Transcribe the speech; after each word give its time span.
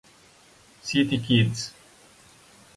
City 0.81 1.21
Kids 1.21 1.69